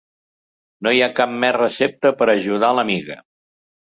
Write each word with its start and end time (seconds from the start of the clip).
No 0.87 0.93
hi 0.95 1.03
ha 1.07 1.11
cap 1.21 1.35
més 1.45 1.55
recepta 1.57 2.13
per 2.23 2.31
ajudar 2.35 2.73
l'amiga. 2.79 3.19